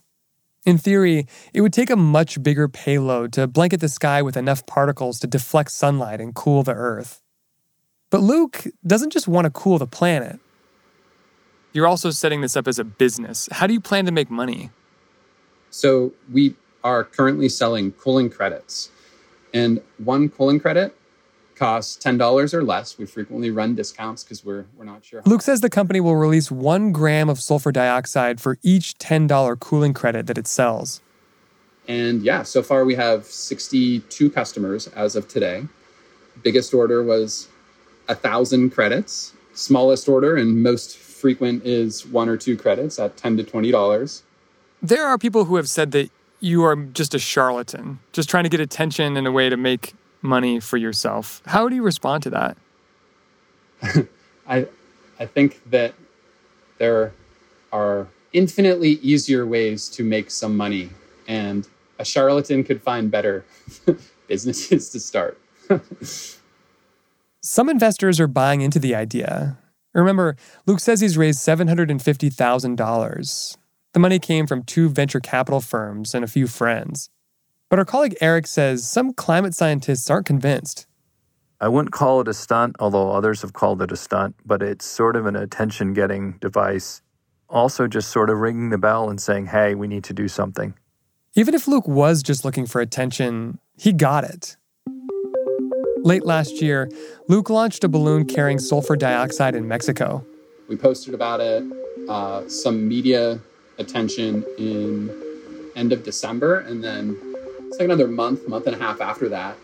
In 0.66 0.78
theory, 0.78 1.28
it 1.54 1.60
would 1.60 1.74
take 1.74 1.90
a 1.90 1.98
much 1.98 2.42
bigger 2.42 2.70
payload 2.70 3.34
to 3.34 3.46
blanket 3.46 3.82
the 3.82 3.90
sky 3.90 4.22
with 4.22 4.38
enough 4.38 4.66
particles 4.66 5.20
to 5.20 5.28
deflect 5.28 5.70
sunlight 5.70 6.22
and 6.22 6.34
cool 6.34 6.64
the 6.64 6.74
Earth. 6.74 7.22
But 8.10 8.22
Luke 8.22 8.64
doesn't 8.88 9.12
just 9.12 9.28
want 9.28 9.44
to 9.46 9.52
cool 9.52 9.78
the 9.80 9.88
planet. 9.88 10.40
You're 11.74 11.88
also 11.88 12.10
setting 12.10 12.40
this 12.40 12.56
up 12.56 12.70
as 12.70 12.80
a 12.80 12.86
business. 12.86 13.50
How 13.52 13.68
do 13.68 13.74
you 13.74 13.82
plan 13.82 14.06
to 14.06 14.14
make 14.14 14.30
money? 14.30 14.70
So 15.70 16.14
we 16.32 16.56
are 16.86 17.04
currently 17.04 17.50
selling 17.50 17.92
cooling 17.92 18.30
credits. 18.30 18.92
And 19.54 19.82
one 19.98 20.30
cooling 20.30 20.62
credit 20.62 20.96
costs 21.64 22.04
$10 22.04 22.54
or 22.54 22.62
less. 22.62 22.98
We 22.98 23.06
frequently 23.06 23.50
run 23.50 23.74
discounts 23.74 24.22
because 24.22 24.44
we're, 24.44 24.66
we're 24.76 24.84
not 24.84 25.06
sure. 25.06 25.22
Luke 25.26 25.42
says 25.42 25.62
the 25.62 25.70
company 25.70 26.02
will 26.02 26.18
release 26.18 26.52
one 26.52 26.92
gram 26.92 27.30
of 27.30 27.40
sulfur 27.40 27.72
dioxide 27.72 28.42
for 28.42 28.58
each 28.64 28.98
$10 28.98 29.58
cooling 29.62 29.94
credit 29.94 30.28
that 30.28 30.38
it 30.38 30.46
sells. 30.46 31.00
And 31.88 32.22
yeah, 32.22 32.44
so 32.44 32.64
far 32.64 32.84
we 32.84 32.96
have 32.96 33.24
62 33.26 34.30
customers 34.32 34.88
as 34.88 35.16
of 35.16 35.30
today. 35.30 35.64
Biggest 36.44 36.74
order 36.74 37.02
was 37.02 37.48
a 38.10 38.16
thousand 38.16 38.72
credits, 38.72 39.32
smallest 39.54 40.10
order 40.10 40.36
and 40.36 40.62
most 40.62 40.98
frequent 40.98 41.64
is 41.66 42.06
one 42.06 42.28
or 42.28 42.36
two 42.36 42.58
credits 42.58 43.00
at 43.00 43.16
10 43.16 43.38
to 43.38 43.44
$20. 43.46 44.22
There 44.82 45.08
are 45.08 45.18
people 45.18 45.46
who 45.46 45.56
have 45.56 45.70
said 45.70 45.92
that 45.92 46.12
you 46.42 46.66
are 46.66 46.76
just 46.76 47.16
a 47.16 47.20
charlatan, 47.20 48.00
just 48.12 48.30
trying 48.30 48.44
to 48.44 48.50
get 48.50 48.60
attention 48.60 49.16
in 49.16 49.26
a 49.26 49.32
way 49.32 49.48
to 49.48 49.56
make 49.56 49.94
money 50.24 50.60
for 50.60 50.78
yourself. 50.78 51.42
How 51.46 51.70
do 51.70 51.76
you 51.76 51.84
respond 51.84 52.24
to 52.24 52.32
that? 52.32 52.58
I 54.48 54.68
I 55.20 55.26
think 55.26 55.62
that 55.70 55.94
there 56.78 57.14
are 57.72 58.08
infinitely 58.32 58.92
easier 59.02 59.46
ways 59.46 59.90
to 59.90 60.04
make 60.04 60.32
some 60.32 60.58
money 60.58 60.90
and 61.28 61.68
a 62.00 62.06
charlatan 62.06 62.64
could 62.64 62.82
find 62.82 63.12
better 63.12 63.46
businesses 64.28 64.90
to 64.90 65.00
start. 65.00 65.40
Some 67.42 67.70
investors 67.70 68.20
are 68.20 68.28
buying 68.28 68.62
into 68.62 68.80
the 68.80 68.96
idea. 68.96 69.60
Remember, 69.94 70.36
Luke 70.66 70.80
says 70.80 71.02
he's 71.02 71.18
raised 71.18 71.40
$750,000. 71.40 73.58
The 73.94 74.00
money 74.00 74.18
came 74.18 74.48
from 74.48 74.64
two 74.64 74.90
venture 74.90 75.20
capital 75.20 75.60
firms 75.60 76.16
and 76.16 76.24
a 76.24 76.28
few 76.28 76.48
friends. 76.48 77.10
But 77.74 77.80
our 77.80 77.86
colleague 77.86 78.16
Eric 78.22 78.46
says 78.46 78.88
some 78.88 79.14
climate 79.14 79.56
scientists 79.56 80.08
aren't 80.08 80.28
convinced. 80.28 80.86
I 81.60 81.70
wouldn't 81.70 81.92
call 81.92 82.22
it 82.22 82.28
a 82.28 82.34
stunt, 82.36 82.76
although 82.78 83.12
others 83.12 83.42
have 83.42 83.54
called 83.54 83.82
it 83.82 83.92
a 83.92 83.96
stunt, 83.96 84.36
but 84.46 84.62
it's 84.62 84.86
sort 84.86 85.16
of 85.16 85.26
an 85.26 85.36
attention 85.36 85.94
getting 85.94 86.34
device. 86.34 87.02
Also, 87.50 87.88
just 87.88 88.12
sort 88.12 88.30
of 88.30 88.38
ringing 88.38 88.70
the 88.70 88.78
bell 88.78 89.10
and 89.10 89.20
saying, 89.20 89.48
hey, 89.48 89.74
we 89.74 89.88
need 89.88 90.04
to 90.04 90.14
do 90.14 90.28
something. 90.28 90.76
Even 91.34 91.56
if 91.56 91.68
Luke 91.68 91.88
was 91.88 92.22
just 92.22 92.46
looking 92.46 92.68
for 92.68 92.80
attention, 92.80 93.58
he 93.76 93.92
got 93.92 94.24
it. 94.24 94.56
Late 96.04 96.28
last 96.28 96.62
year, 96.62 96.92
Luke 97.28 97.50
launched 97.50 97.84
a 97.84 97.90
balloon 97.90 98.26
carrying 98.26 98.60
sulfur 98.60 98.96
dioxide 98.96 99.56
in 99.56 99.68
Mexico. 99.68 100.24
We 100.68 100.78
posted 100.78 101.16
about 101.16 101.42
it, 101.42 101.64
uh, 102.08 102.48
some 102.48 102.88
media 102.88 103.40
attention 103.80 104.46
in 104.60 105.10
end 105.76 105.92
of 105.92 106.04
December, 106.04 106.60
and 106.60 106.84
then 106.84 107.33
it's 107.74 107.80
like 107.80 107.86
another 107.86 108.08
month, 108.08 108.48
month 108.48 108.68
and 108.68 108.76
a 108.76 108.78
half 108.78 109.02
after 109.02 109.28
that, 109.30 109.58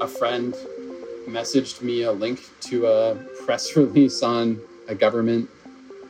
a 0.00 0.08
friend 0.08 0.54
messaged 1.28 1.82
me 1.82 2.02
a 2.02 2.10
link 2.10 2.40
to 2.62 2.86
a 2.86 3.14
press 3.44 3.76
release 3.76 4.24
on 4.24 4.60
a 4.88 4.94
government 4.96 5.48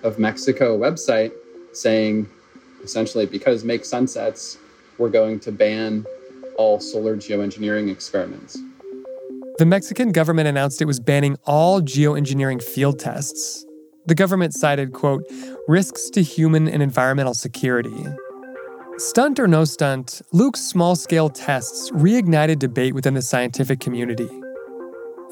of 0.05 0.19
Mexico 0.19 0.79
website 0.79 1.33
saying 1.75 2.27
essentially 2.83 3.27
because 3.27 3.63
Make 3.63 3.85
Sunsets 3.85 4.57
we're 4.97 5.11
going 5.11 5.39
to 5.41 5.53
ban 5.53 6.07
all 6.57 6.81
solar 6.81 7.15
geoengineering 7.15 7.91
experiments. 7.91 8.57
The 9.59 9.67
Mexican 9.67 10.13
government 10.13 10.49
announced 10.49 10.81
it 10.81 10.87
was 10.87 10.99
banning 10.99 11.37
all 11.45 11.83
geoengineering 11.83 12.63
field 12.63 12.99
tests. 12.99 13.67
The 14.07 14.15
government 14.15 14.55
cited, 14.55 14.95
quote, 14.95 15.25
risks 15.69 16.09
to 16.11 16.23
human 16.23 16.69
and 16.69 16.83
environmental 16.83 17.35
security. 17.35 18.07
Stunt 18.97 19.41
or 19.41 19.49
no 19.49 19.65
stunt, 19.65 20.23
Luke's 20.31 20.61
small 20.61 20.95
scale 20.95 21.29
tests 21.29 21.91
reignited 21.91 22.61
debate 22.61 22.95
within 22.95 23.15
the 23.15 23.23
scientific 23.23 23.81
community. 23.81 24.29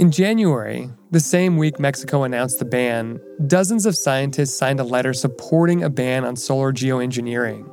In 0.01 0.11
January, 0.11 0.91
the 1.13 1.21
same 1.21 1.57
week 1.57 1.79
Mexico 1.79 2.25
announced 2.25 2.59
the 2.59 2.65
ban, 2.65 3.21
dozens 3.47 3.87
of 3.87 3.97
scientists 3.97 4.59
signed 4.59 4.81
a 4.81 4.85
letter 4.85 5.13
supporting 5.13 5.85
a 5.85 5.91
ban 5.91 6.25
on 6.25 6.35
solar 6.35 6.73
geoengineering. 6.73 7.65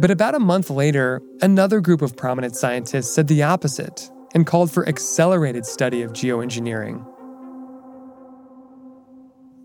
But 0.00 0.10
about 0.10 0.34
a 0.34 0.40
month 0.40 0.70
later, 0.70 1.22
another 1.40 1.80
group 1.80 2.02
of 2.02 2.16
prominent 2.16 2.56
scientists 2.56 3.14
said 3.14 3.28
the 3.28 3.44
opposite 3.44 4.10
and 4.34 4.44
called 4.44 4.72
for 4.72 4.88
accelerated 4.88 5.66
study 5.66 6.02
of 6.02 6.14
geoengineering. 6.14 7.06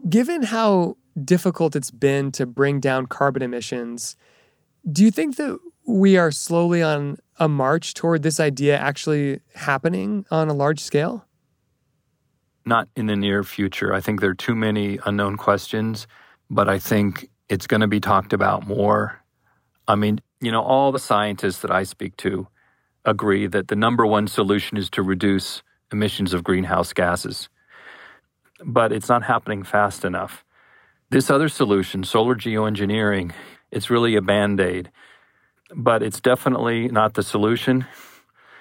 Given 0.08 0.44
how 0.44 0.98
difficult 1.26 1.76
it's 1.76 1.90
been 1.90 2.32
to 2.34 2.46
bring 2.46 2.80
down 2.80 3.08
carbon 3.08 3.42
emissions, 3.42 4.16
do 4.90 5.04
you 5.04 5.12
think 5.12 5.38
that 5.38 5.60
we 5.86 6.18
are 6.18 6.32
slowly 6.32 6.82
on 6.82 7.18
a 7.40 7.48
march 7.48 7.94
toward 7.94 8.24
this 8.24 8.40
idea 8.40 8.78
actually 8.78 9.42
happening 9.56 10.26
on 10.32 10.50
a 10.50 10.54
large 10.54 10.80
scale? 10.80 11.26
Not 12.66 12.88
in 12.96 13.08
the 13.08 13.16
near 13.16 13.44
future. 13.44 13.94
I 13.94 14.02
think 14.02 14.22
there 14.22 14.30
are 14.30 14.36
too 14.36 14.56
many 14.56 15.00
unknown 15.06 15.38
questions, 15.38 16.08
but 16.50 16.70
I 16.70 16.78
think 16.78 17.30
it's 17.50 17.68
going 17.68 17.82
to 17.82 17.88
be 17.88 18.00
talked 18.00 18.34
about 18.34 18.68
more 18.68 19.22
I 19.88 19.96
mean, 19.96 20.20
you 20.40 20.52
know, 20.52 20.62
all 20.62 20.92
the 20.92 21.00
scientists 21.00 21.60
that 21.60 21.72
I 21.72 21.84
speak 21.84 22.16
to 22.18 22.48
agree 23.04 23.48
that 23.48 23.68
the 23.68 23.76
number 23.76 24.06
one 24.06 24.28
solution 24.28 24.78
is 24.78 24.90
to 24.92 25.02
reduce 25.02 25.64
emissions 25.92 26.34
of 26.34 26.44
greenhouse 26.44 26.94
gases. 26.94 27.50
But 28.64 28.94
it's 28.94 29.10
not 29.10 29.24
happening 29.24 29.64
fast 29.64 30.06
enough. 30.06 30.46
This 31.10 31.30
other 31.30 31.50
solution, 31.50 32.04
solar 32.04 32.36
geoengineering, 32.36 33.34
it's 33.72 33.90
really 33.90 34.16
a 34.16 34.22
band 34.22 34.60
aid, 34.60 34.92
but 35.74 36.04
it's 36.04 36.20
definitely 36.20 36.88
not 36.90 37.14
the 37.14 37.24
solution. 37.24 37.86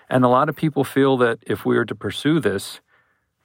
And 0.09 0.25
a 0.25 0.29
lot 0.29 0.49
of 0.49 0.57
people 0.57 0.85
feel 0.85 1.17
that 1.19 1.39
if 1.47 1.65
we 1.65 1.77
were 1.77 1.85
to 1.85 1.95
pursue 1.95 2.41
this, 2.41 2.81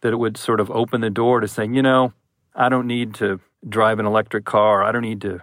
that 0.01 0.13
it 0.13 0.17
would 0.17 0.37
sort 0.37 0.59
of 0.59 0.69
open 0.71 1.01
the 1.01 1.09
door 1.09 1.39
to 1.39 1.47
saying, 1.47 1.73
you 1.73 1.81
know, 1.81 2.13
I 2.55 2.69
don't 2.69 2.87
need 2.87 3.15
to 3.15 3.39
drive 3.67 3.99
an 3.99 4.05
electric 4.05 4.45
car. 4.45 4.83
I 4.83 4.91
don't 4.91 5.01
need 5.01 5.21
to 5.21 5.41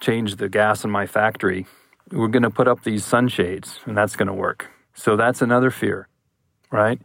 change 0.00 0.36
the 0.36 0.48
gas 0.48 0.84
in 0.84 0.90
my 0.90 1.06
factory. 1.06 1.66
We're 2.10 2.28
going 2.28 2.42
to 2.42 2.50
put 2.50 2.66
up 2.66 2.82
these 2.82 3.04
sunshades 3.04 3.80
and 3.84 3.96
that's 3.96 4.16
going 4.16 4.28
to 4.28 4.34
work. 4.34 4.70
So 4.94 5.16
that's 5.16 5.42
another 5.42 5.70
fear, 5.70 6.08
right? 6.70 7.00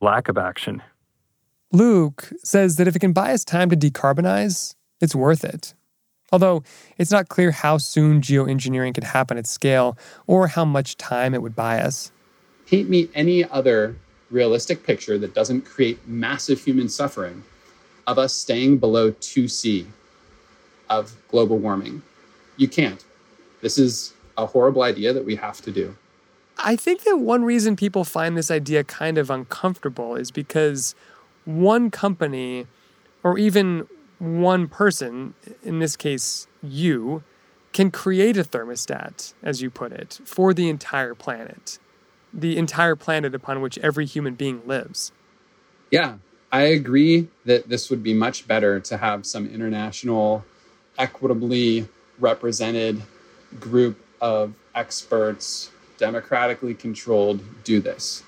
Lack 0.00 0.28
of 0.28 0.36
action. 0.36 0.82
Luke 1.72 2.32
says 2.42 2.76
that 2.76 2.86
if 2.86 2.96
it 2.96 3.00
can 3.00 3.12
buy 3.12 3.32
us 3.32 3.44
time 3.44 3.70
to 3.70 3.76
decarbonize, 3.76 4.74
it's 5.00 5.14
worth 5.14 5.44
it. 5.44 5.74
Although 6.32 6.64
it's 6.98 7.10
not 7.10 7.28
clear 7.28 7.52
how 7.52 7.78
soon 7.78 8.20
geoengineering 8.20 8.94
could 8.94 9.04
happen 9.04 9.38
at 9.38 9.46
scale 9.46 9.96
or 10.26 10.48
how 10.48 10.64
much 10.64 10.96
time 10.96 11.34
it 11.34 11.42
would 11.42 11.54
buy 11.54 11.80
us. 11.80 12.10
Paint 12.66 12.88
me 12.88 13.08
any 13.14 13.44
other 13.44 13.96
realistic 14.30 14.84
picture 14.84 15.18
that 15.18 15.34
doesn't 15.34 15.62
create 15.62 16.06
massive 16.06 16.62
human 16.62 16.88
suffering 16.88 17.44
of 18.06 18.18
us 18.18 18.34
staying 18.34 18.78
below 18.78 19.12
2C 19.12 19.86
of 20.88 21.16
global 21.28 21.58
warming. 21.58 22.02
You 22.56 22.68
can't. 22.68 23.04
This 23.60 23.78
is 23.78 24.12
a 24.36 24.46
horrible 24.46 24.82
idea 24.82 25.12
that 25.12 25.24
we 25.24 25.36
have 25.36 25.60
to 25.62 25.70
do. 25.70 25.96
I 26.58 26.76
think 26.76 27.02
that 27.02 27.18
one 27.18 27.44
reason 27.44 27.76
people 27.76 28.04
find 28.04 28.36
this 28.36 28.50
idea 28.50 28.82
kind 28.84 29.18
of 29.18 29.30
uncomfortable 29.30 30.16
is 30.16 30.30
because 30.30 30.94
one 31.44 31.90
company 31.90 32.66
or 33.22 33.38
even 33.38 33.86
one 34.18 34.68
person, 34.68 35.34
in 35.62 35.78
this 35.78 35.96
case, 35.96 36.46
you, 36.62 37.22
can 37.76 37.90
create 37.90 38.38
a 38.38 38.42
thermostat, 38.42 39.34
as 39.42 39.60
you 39.60 39.68
put 39.68 39.92
it, 39.92 40.18
for 40.24 40.54
the 40.54 40.70
entire 40.70 41.14
planet, 41.14 41.78
the 42.32 42.56
entire 42.56 42.96
planet 42.96 43.34
upon 43.34 43.60
which 43.60 43.76
every 43.78 44.06
human 44.06 44.34
being 44.34 44.62
lives. 44.66 45.12
Yeah, 45.90 46.16
I 46.50 46.62
agree 46.62 47.28
that 47.44 47.68
this 47.68 47.90
would 47.90 48.02
be 48.02 48.14
much 48.14 48.48
better 48.48 48.80
to 48.80 48.96
have 48.96 49.26
some 49.26 49.46
international, 49.46 50.42
equitably 50.96 51.86
represented 52.18 53.02
group 53.60 54.02
of 54.22 54.54
experts, 54.74 55.70
democratically 55.98 56.72
controlled, 56.72 57.42
do 57.62 57.80
this. 57.80 58.22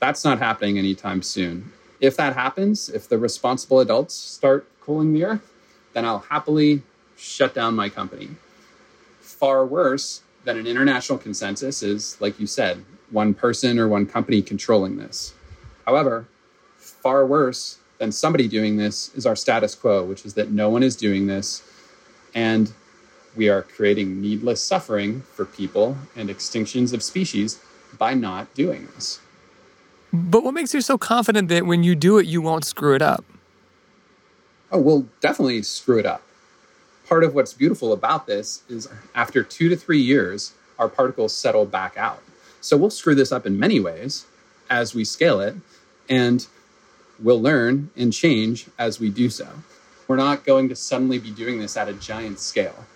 That's 0.00 0.24
not 0.24 0.38
happening 0.38 0.78
anytime 0.78 1.20
soon. 1.20 1.72
If 2.00 2.16
that 2.16 2.34
happens, 2.34 2.88
if 2.88 3.06
the 3.06 3.18
responsible 3.18 3.80
adults 3.80 4.14
start 4.14 4.66
cooling 4.84 5.12
the 5.12 5.24
earth, 5.24 5.52
then 5.92 6.04
I'll 6.04 6.20
happily 6.20 6.82
shut 7.16 7.54
down 7.54 7.74
my 7.74 7.88
company. 7.88 8.30
Far 9.20 9.64
worse 9.64 10.22
than 10.44 10.58
an 10.58 10.66
international 10.66 11.18
consensus 11.18 11.82
is, 11.82 12.20
like 12.20 12.38
you 12.40 12.46
said, 12.46 12.84
one 13.10 13.34
person 13.34 13.78
or 13.78 13.88
one 13.88 14.06
company 14.06 14.42
controlling 14.42 14.96
this. 14.96 15.34
However, 15.86 16.26
far 16.76 17.26
worse 17.26 17.78
than 17.98 18.10
somebody 18.10 18.48
doing 18.48 18.76
this 18.76 19.14
is 19.14 19.26
our 19.26 19.36
status 19.36 19.74
quo, 19.74 20.04
which 20.04 20.24
is 20.24 20.34
that 20.34 20.50
no 20.50 20.68
one 20.68 20.82
is 20.82 20.96
doing 20.96 21.26
this. 21.26 21.62
And 22.34 22.72
we 23.36 23.48
are 23.48 23.62
creating 23.62 24.20
needless 24.20 24.60
suffering 24.60 25.20
for 25.20 25.44
people 25.44 25.96
and 26.16 26.28
extinctions 26.28 26.92
of 26.92 27.02
species 27.02 27.60
by 27.98 28.14
not 28.14 28.52
doing 28.54 28.88
this. 28.94 29.20
But 30.12 30.44
what 30.44 30.52
makes 30.52 30.74
you 30.74 30.80
so 30.80 30.98
confident 30.98 31.48
that 31.48 31.64
when 31.64 31.82
you 31.82 31.94
do 31.94 32.18
it, 32.18 32.26
you 32.26 32.42
won't 32.42 32.64
screw 32.64 32.94
it 32.94 33.02
up? 33.02 33.24
Oh, 34.74 34.78
we'll 34.78 35.06
definitely 35.20 35.62
screw 35.62 35.98
it 35.98 36.06
up. 36.06 36.22
Part 37.06 37.24
of 37.24 37.34
what's 37.34 37.52
beautiful 37.52 37.92
about 37.92 38.26
this 38.26 38.62
is 38.70 38.88
after 39.14 39.42
two 39.42 39.68
to 39.68 39.76
three 39.76 40.00
years, 40.00 40.54
our 40.78 40.88
particles 40.88 41.36
settle 41.36 41.66
back 41.66 41.98
out. 41.98 42.22
So 42.62 42.78
we'll 42.78 42.88
screw 42.88 43.14
this 43.14 43.32
up 43.32 43.44
in 43.44 43.58
many 43.58 43.80
ways 43.80 44.24
as 44.70 44.94
we 44.94 45.04
scale 45.04 45.40
it, 45.40 45.56
and 46.08 46.46
we'll 47.18 47.40
learn 47.40 47.90
and 47.98 48.14
change 48.14 48.66
as 48.78 48.98
we 48.98 49.10
do 49.10 49.28
so. 49.28 49.46
We're 50.08 50.16
not 50.16 50.46
going 50.46 50.70
to 50.70 50.76
suddenly 50.76 51.18
be 51.18 51.30
doing 51.30 51.58
this 51.58 51.76
at 51.76 51.90
a 51.90 51.92
giant 51.92 52.40
scale. 52.40 52.86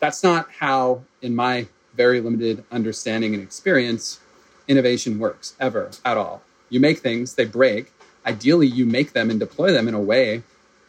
That's 0.00 0.22
not 0.22 0.48
how, 0.60 1.02
in 1.20 1.36
my 1.36 1.66
very 1.94 2.22
limited 2.22 2.64
understanding 2.72 3.34
and 3.34 3.42
experience, 3.42 4.20
innovation 4.66 5.18
works 5.18 5.54
ever 5.60 5.90
at 6.06 6.16
all. 6.16 6.42
You 6.70 6.80
make 6.80 7.00
things, 7.00 7.34
they 7.34 7.44
break. 7.44 7.92
Ideally, 8.24 8.66
you 8.66 8.86
make 8.86 9.12
them 9.12 9.28
and 9.28 9.38
deploy 9.38 9.72
them 9.72 9.88
in 9.88 9.94
a 9.94 10.00
way 10.00 10.42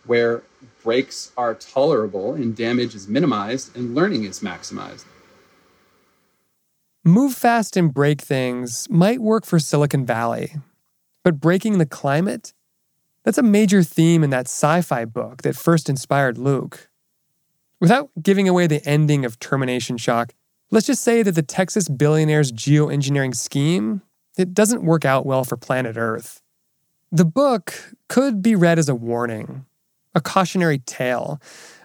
where 0.09 0.41
breaks 0.83 1.31
are 1.37 1.53
tolerable 1.53 2.33
and 2.33 2.57
damage 2.57 2.95
is 2.95 3.07
minimized 3.07 3.75
and 3.77 3.93
learning 3.93 4.23
is 4.23 4.39
maximized. 4.39 5.05
Move 7.05 7.35
fast 7.35 7.77
and 7.77 7.93
break 7.93 8.19
things 8.19 8.89
might 8.89 9.21
work 9.21 9.45
for 9.45 9.59
Silicon 9.59 10.07
Valley, 10.07 10.55
but 11.23 11.39
breaking 11.39 11.77
the 11.77 11.85
climate? 11.85 12.53
That's 13.23 13.37
a 13.37 13.43
major 13.43 13.83
theme 13.83 14.23
in 14.23 14.31
that 14.31 14.47
sci 14.47 14.81
fi 14.81 15.05
book 15.05 15.43
that 15.43 15.55
first 15.55 15.89
inspired 15.89 16.39
Luke. 16.39 16.89
Without 17.79 18.09
giving 18.19 18.49
away 18.49 18.65
the 18.65 18.85
ending 18.87 19.25
of 19.25 19.37
Termination 19.37 19.97
Shock, 19.97 20.33
let's 20.71 20.87
just 20.87 21.03
say 21.03 21.21
that 21.21 21.35
the 21.35 21.43
Texas 21.43 21.87
billionaire's 21.87 22.51
geoengineering 22.51 23.35
scheme, 23.35 24.01
it 24.39 24.55
doesn't 24.55 24.83
work 24.83 25.05
out 25.05 25.27
well 25.27 25.43
for 25.43 25.55
planet 25.55 25.97
Earth. 25.97 26.41
The 27.11 27.25
book 27.25 27.93
could 28.07 28.41
be 28.41 28.55
read 28.55 28.79
as 28.79 28.89
a 28.89 28.95
warning, 28.95 29.65
a 30.15 30.21
cautionary 30.21 30.79
tale 30.79 31.39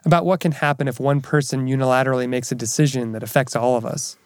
about 0.05 0.25
what 0.25 0.41
can 0.41 0.53
happen 0.53 0.89
if 0.89 1.01
one 1.01 1.21
person 1.21 1.67
unilaterally 1.67 2.29
makes 2.29 2.51
a 2.53 2.55
decision 2.55 3.13
that 3.13 3.23
affects 3.23 3.55
all 3.57 3.77
of 3.77 3.85
us. 3.85 4.17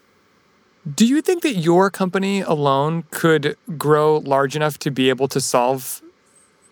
Do 0.95 1.07
you 1.07 1.21
think 1.21 1.43
that 1.43 1.55
your 1.55 1.91
company 1.91 2.41
alone 2.41 3.05
could 3.11 3.57
grow 3.77 4.19
large 4.19 4.57
enough 4.57 4.79
to 4.81 4.91
be 4.91 5.09
able 5.09 5.29
to 5.29 5.41
solve 5.41 6.01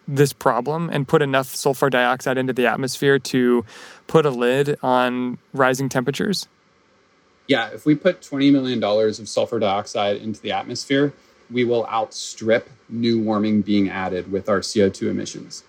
this 0.09 0.33
problem 0.33 0.89
and 0.91 1.07
put 1.07 1.21
enough 1.21 1.55
sulfur 1.55 1.91
dioxide 1.91 2.39
into 2.39 2.53
the 2.53 2.67
atmosphere 2.67 3.19
to 3.19 3.65
put 4.07 4.25
a 4.25 4.31
lid 4.31 4.79
on 4.83 5.39
rising 5.53 5.89
temperatures? 5.89 6.49
Yeah, 7.49 7.69
if 7.69 7.85
we 7.85 7.95
put 7.95 8.23
$20 8.23 8.53
million 8.53 8.83
of 8.83 9.29
sulfur 9.29 9.59
dioxide 9.59 10.17
into 10.17 10.41
the 10.41 10.53
atmosphere, 10.53 11.13
we 11.51 11.65
will 11.65 11.87
outstrip 11.87 12.71
new 12.89 13.21
warming 13.21 13.63
being 13.63 13.89
added 13.89 14.33
with 14.33 14.49
our 14.49 14.61
CO2 14.61 15.11
emissions. 15.11 15.65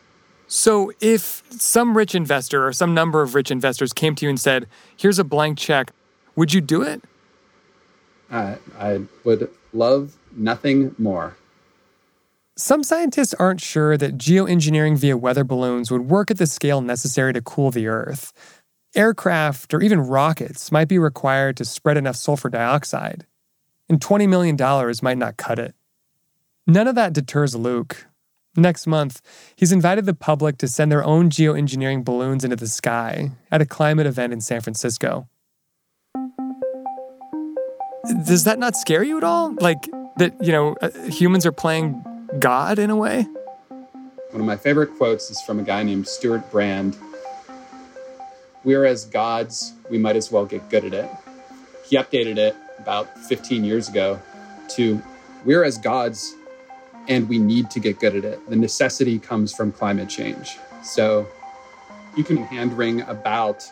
So, 0.47 0.93
if 1.01 1.43
some 1.49 1.97
rich 1.97 2.15
investor 2.15 2.65
or 2.65 2.71
some 2.71 2.93
number 2.93 3.21
of 3.21 3.35
rich 3.35 3.51
investors 3.51 3.91
came 3.91 4.15
to 4.15 4.25
you 4.25 4.29
and 4.29 4.39
said, 4.39 4.67
Here's 4.95 5.19
a 5.19 5.25
blank 5.25 5.57
check, 5.57 5.91
would 6.35 6.53
you 6.53 6.61
do 6.61 6.81
it? 6.81 7.03
Uh, 8.31 8.55
I 8.77 9.01
would 9.25 9.49
love 9.73 10.15
nothing 10.31 10.95
more. 10.97 11.35
Some 12.55 12.83
scientists 12.83 13.35
aren't 13.35 13.61
sure 13.61 13.97
that 13.97 14.17
geoengineering 14.17 14.97
via 14.97 15.15
weather 15.15 15.43
balloons 15.43 15.91
would 15.91 16.09
work 16.09 16.31
at 16.31 16.37
the 16.37 16.47
scale 16.47 16.81
necessary 16.81 17.31
to 17.33 17.41
cool 17.41 17.69
the 17.69 17.87
Earth. 17.87 18.33
Aircraft 18.95 19.75
or 19.75 19.81
even 19.81 19.99
rockets 19.99 20.71
might 20.71 20.87
be 20.87 20.97
required 20.97 21.55
to 21.57 21.65
spread 21.65 21.97
enough 21.97 22.15
sulfur 22.15 22.49
dioxide, 22.49 23.27
and 23.89 23.99
$20 23.99 24.27
million 24.27 24.57
might 25.03 25.19
not 25.19 25.37
cut 25.37 25.59
it. 25.59 25.75
None 26.65 26.87
of 26.87 26.95
that 26.95 27.13
deters 27.13 27.55
Luke. 27.55 28.06
Next 28.59 28.87
month, 28.87 29.21
he's 29.55 29.71
invited 29.71 30.07
the 30.07 30.15
public 30.15 30.57
to 30.57 30.67
send 30.67 30.91
their 30.91 31.03
own 31.03 31.29
geoengineering 31.29 32.03
balloons 32.03 32.43
into 32.43 32.55
the 32.55 32.67
sky 32.67 33.29
at 33.51 33.61
a 33.61 33.65
climate 33.65 34.07
event 34.07 34.33
in 34.33 34.41
San 34.41 34.61
Francisco. 34.61 35.29
Does 38.25 38.45
that 38.45 38.57
not 38.57 38.75
scare 38.75 39.03
you 39.03 39.15
at 39.17 39.23
all? 39.23 39.53
Like 39.59 39.87
that, 40.17 40.43
you 40.43 40.51
know, 40.51 40.75
uh, 40.81 40.89
humans 41.03 41.45
are 41.45 41.51
playing 41.51 42.03
God 42.39 42.79
in 42.79 42.89
a 42.89 42.95
way? 42.95 43.27
One 44.31 44.41
of 44.41 44.47
my 44.47 44.57
favorite 44.57 44.97
quotes 44.97 45.29
is 45.29 45.39
from 45.41 45.59
a 45.59 45.63
guy 45.63 45.83
named 45.83 46.07
Stewart 46.07 46.49
Brand. 46.49 46.97
We're 48.63 48.85
as 48.85 49.05
gods, 49.05 49.73
we 49.91 49.99
might 49.99 50.15
as 50.15 50.31
well 50.31 50.45
get 50.45 50.67
good 50.71 50.83
at 50.83 50.95
it. 50.95 51.09
He 51.85 51.95
updated 51.95 52.37
it 52.37 52.55
about 52.79 53.19
15 53.19 53.63
years 53.63 53.87
ago 53.87 54.19
to 54.69 54.99
We're 55.45 55.63
as 55.63 55.77
gods, 55.77 56.33
and 57.07 57.27
we 57.29 57.39
need 57.39 57.69
to 57.71 57.79
get 57.79 57.99
good 57.99 58.15
at 58.15 58.25
it. 58.25 58.49
The 58.49 58.55
necessity 58.55 59.19
comes 59.19 59.53
from 59.53 59.71
climate 59.71 60.09
change. 60.09 60.57
So 60.83 61.27
you 62.15 62.23
can 62.23 62.37
hand 62.37 62.77
wring 62.77 63.01
about 63.01 63.63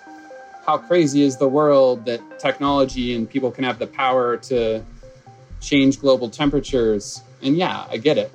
how 0.65 0.77
crazy 0.77 1.21
is 1.21 1.37
the 1.37 1.47
world 1.47 2.05
that 2.05 2.39
technology 2.39 3.15
and 3.15 3.29
people 3.29 3.51
can 3.51 3.63
have 3.63 3.77
the 3.77 3.87
power 3.87 4.37
to 4.37 4.83
change 5.61 5.99
global 5.99 6.29
temperatures. 6.29 7.21
And 7.41 7.55
yeah, 7.55 7.85
I 7.89 7.97
get 7.97 8.17
it. 8.17 8.31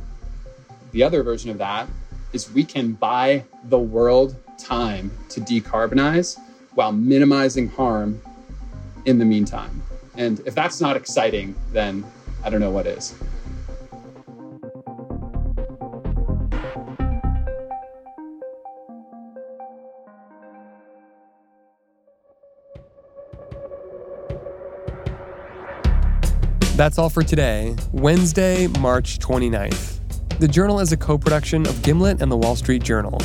The 0.92 1.02
other 1.02 1.22
version 1.22 1.50
of 1.50 1.58
that 1.58 1.88
is 2.32 2.50
we 2.52 2.64
can 2.64 2.92
buy 2.92 3.44
the 3.64 3.78
world 3.78 4.36
time 4.58 5.10
to 5.30 5.40
decarbonize 5.40 6.38
while 6.74 6.92
minimizing 6.92 7.68
harm 7.68 8.20
in 9.04 9.18
the 9.18 9.24
meantime. 9.24 9.82
And 10.16 10.40
if 10.46 10.54
that's 10.54 10.80
not 10.80 10.96
exciting, 10.96 11.54
then 11.72 12.04
I 12.44 12.50
don't 12.50 12.60
know 12.60 12.70
what 12.70 12.86
is. 12.86 13.14
That's 26.80 26.96
all 26.96 27.10
for 27.10 27.22
today, 27.22 27.76
Wednesday, 27.92 28.66
March 28.80 29.18
29th. 29.18 30.00
The 30.38 30.48
Journal 30.48 30.80
is 30.80 30.92
a 30.92 30.96
co 30.96 31.18
production 31.18 31.66
of 31.66 31.82
Gimlet 31.82 32.22
and 32.22 32.32
the 32.32 32.38
Wall 32.38 32.56
Street 32.56 32.82
Journal. 32.82 33.18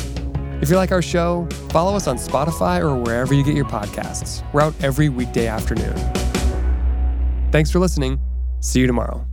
If 0.60 0.68
you 0.68 0.76
like 0.76 0.92
our 0.92 1.00
show, 1.00 1.48
follow 1.70 1.96
us 1.96 2.06
on 2.06 2.18
Spotify 2.18 2.82
or 2.82 2.94
wherever 2.94 3.32
you 3.32 3.42
get 3.42 3.56
your 3.56 3.64
podcasts. 3.64 4.44
We're 4.52 4.60
out 4.60 4.74
every 4.82 5.08
weekday 5.08 5.46
afternoon. 5.46 5.96
Thanks 7.50 7.70
for 7.70 7.78
listening. 7.78 8.20
See 8.60 8.80
you 8.80 8.86
tomorrow. 8.86 9.26